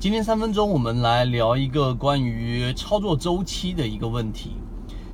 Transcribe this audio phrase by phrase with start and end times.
[0.00, 4.52] 今天三分钟，我们来聊一个关于操作周期的一个问题，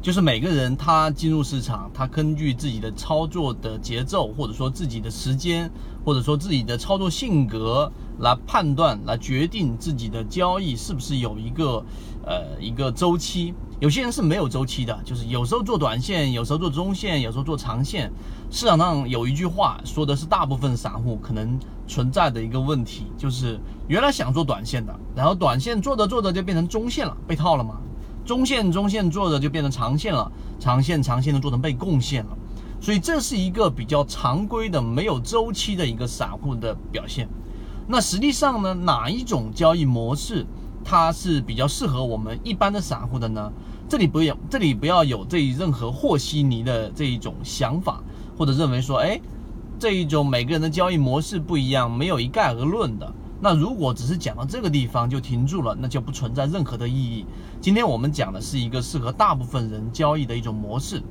[0.05, 5.71] 就是每个人他进入市场，他根据自己的操作的节奏，或者说自己的时间，
[6.05, 11.83] 或者说自己的操作性格来判断，来决定自己的交易是不是有一个
[12.27, 13.55] 呃一个周期。
[13.81, 18.13] 有些人是没有周期的，就是有时候做短线，有时候做中线，有时候做长线。
[18.51, 21.59] 市场上有一句话说的是，大部分散户可能
[21.89, 23.59] 存在的一个问题，就是
[23.89, 27.81] 原来想做短线的，然后短线做着做着就变成中线了，被套了嘛。
[28.25, 32.31] 中线中线做的就变成长线了，长线长线的做成被贡献了。
[32.81, 37.29] 所以这是一个比较常规的没有周期的一个散户的表现。
[37.87, 40.47] 那实际上呢，哪一种交易模式
[40.83, 43.53] 它是比较适合我们一般的散户的呢？
[43.89, 48.03] 这里不要这里不要有这任何和稀泥的这一种想法。
[48.37, 49.21] 或者认为说，哎，
[49.79, 53.15] 这一种每个人的交易模式不一样，没有一概而论的。
[53.45, 57.27] 那如果只是讲到这个地方就停住了，那就不存在任何的意义。
[57.61, 61.03] 今天我们讲的是一个适合大部分人交易的一种模式。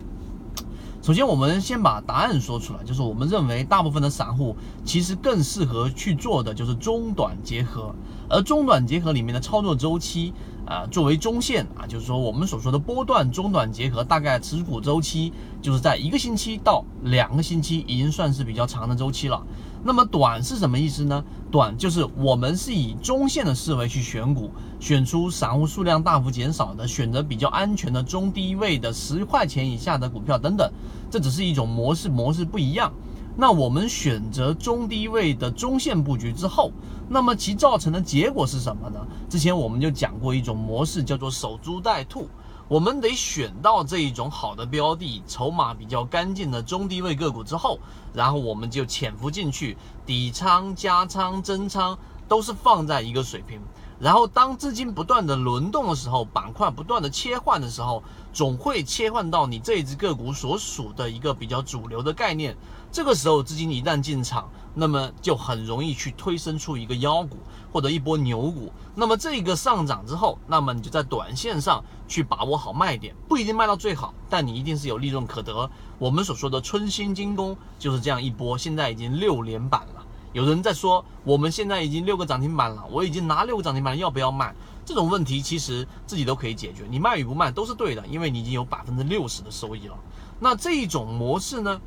[1.04, 7.94] 首先，我们先把答案说出来，就是我们认为大部分的散户其实更适合去做的就是中短结合，
[8.28, 10.34] 而中短结合里面的操作周期。
[10.74, 19.40] 啊，作为中线啊，就是说我们所说的波段中短结合，大概持股周期就是在一个星期到两个星期，已经算是比较长的周期了。
[19.84, 21.24] 那么短是什么意思呢？
[21.52, 30.68] 短就是我们是以中线的思维去选股，选出散户数量大幅减少的，选择比较安全的中低位的十块钱以下的股票等等，
[31.12, 32.92] 这只是一种模式，模式不一样。
[33.36, 36.72] 那我们选择中低位的中线布局之后，
[37.10, 39.00] 那么其造成的结果是什么呢？
[39.28, 42.28] 之前我们就讲过一种模式，叫做守株待兔。
[42.68, 47.80] 我们得选到这一种好的标的，筹码比较干净的中低位个股之后，
[48.14, 53.60] 然后我们就潜伏进去，底仓、加仓、增仓都是放在一个水平。
[54.04, 62.54] 然后，当资金不断的轮动的时候，板块不断的切换的时候，总会切换到你这一只个股所属的一个比较主流的概念。
[62.92, 67.38] 这个时候，资金一旦进场，那么就很容易去推生出一个妖股
[67.72, 68.74] 或者一波牛股。
[68.94, 75.72] 那么这个上涨之后，那么你就在短线上去把握好卖点，不一定卖到最好，但你一定是有利润可得。
[75.98, 79.93] 我们所说的春兴精工就是这样一波，现在已经六连板了。
[80.34, 84.54] 有人在说，我们现在已经六个涨停板了，我已经拿六个涨停板了，要不要卖？
[84.84, 89.96] 这种问题其实自己都可以解决，你卖与不卖都是对的，因为你已经有百分之六十的收益了。
[90.40, 91.80] 那这一种模式呢，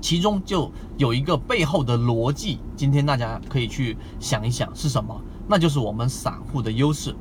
[0.00, 5.20] 其中就有一个背后的逻辑，今天大家可以去想一想是什么？
[5.46, 7.14] 那就是我们散户的优势。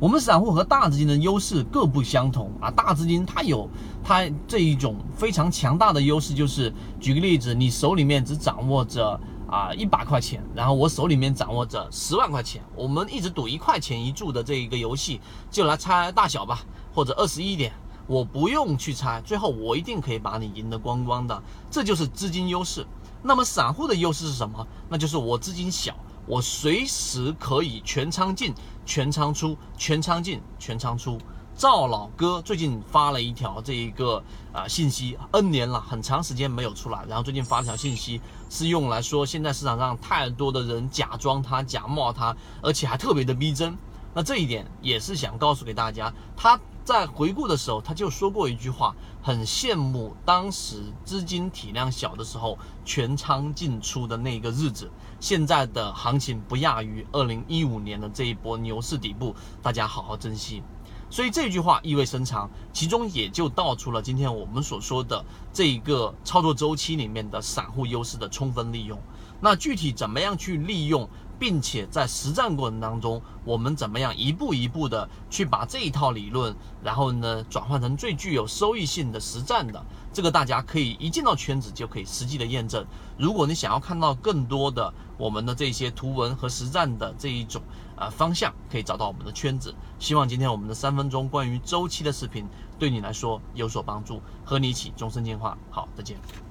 [0.00, 3.68] 我们散户和大资金的优势各不相同啊，大资金它有
[4.02, 9.20] 它这一种非常强大的优势，就是举个例子，你手里面只掌握着。
[9.50, 16.60] 啊，一百块钱，然后我手里面掌握着十万块钱，我们一直赌一块钱一注的这一个游戏，就来猜大小吧，
[16.94, 17.72] 或者二十一点，
[18.06, 22.86] 我不用去猜，最后我一定可以把你赢得光光的，这就是资金优势。
[23.22, 24.64] 那么散户的优势是什么？
[24.88, 25.96] 那就是我资金小，
[26.26, 28.54] 我随时可以全仓进、
[28.86, 31.18] 全仓出、全仓进、全仓出。
[31.56, 34.22] 赵老哥最近发了一条这一个
[34.52, 43.76] 啊信息，N 年了，很长时间没有出来，然后最近发了条信息，是用来说现在市场上太多的人假装他、假冒他，而且还特别的逼真。
[44.14, 54.90] 那这一点也是想告诉给大家，他在回顾的时候他就说过一句话，很羡慕当时资金体量小的时候全仓进出的那个日子，
[55.20, 60.62] 现在的行情不亚于二零一五年的这一波牛市底部，大家好好珍惜。
[61.10, 68.96] 所以这句话意味深长，其中也就道出了今天我们所说的这一个操作周期里面的散户优势的充分利用。
[69.40, 71.08] 那具体怎么样去利用？
[71.40, 82.86] 并且在实战过程当中，我们怎么样一步一步的去把这一套理论，然后呢转换成最具有收益性的实战的，这个大家可以一进到圈子就可以实际的验证。
[83.16, 87.62] 如果你想要看到更多的我们的这些图文和实战的这一种
[87.96, 89.74] 呃方向，可以找到我们的圈子。
[89.98, 92.46] 希望今天我们的三分钟关于周期的视频
[92.78, 95.56] 对你来说有所帮助，和你一起终身进化。
[95.70, 96.49] 好，再见。